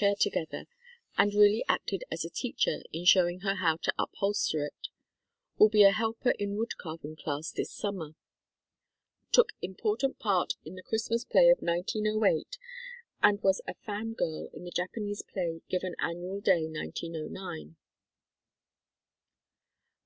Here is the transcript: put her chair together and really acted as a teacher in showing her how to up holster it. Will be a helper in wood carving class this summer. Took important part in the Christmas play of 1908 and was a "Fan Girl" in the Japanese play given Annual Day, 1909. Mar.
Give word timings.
put 0.00 0.06
her 0.06 0.14
chair 0.14 0.16
together 0.18 0.64
and 1.18 1.34
really 1.34 1.62
acted 1.68 2.04
as 2.10 2.24
a 2.24 2.30
teacher 2.30 2.80
in 2.90 3.04
showing 3.04 3.40
her 3.40 3.56
how 3.56 3.76
to 3.76 3.92
up 3.98 4.10
holster 4.14 4.64
it. 4.64 4.88
Will 5.58 5.68
be 5.68 5.82
a 5.82 5.90
helper 5.92 6.30
in 6.38 6.56
wood 6.56 6.78
carving 6.78 7.16
class 7.22 7.50
this 7.52 7.70
summer. 7.70 8.12
Took 9.30 9.50
important 9.60 10.18
part 10.18 10.54
in 10.64 10.74
the 10.74 10.82
Christmas 10.82 11.26
play 11.26 11.50
of 11.50 11.58
1908 11.60 12.56
and 13.22 13.42
was 13.42 13.60
a 13.68 13.74
"Fan 13.84 14.14
Girl" 14.14 14.48
in 14.54 14.64
the 14.64 14.70
Japanese 14.70 15.20
play 15.22 15.60
given 15.68 15.94
Annual 16.00 16.40
Day, 16.40 16.64
1909. 16.64 17.32
Mar. 17.68 17.76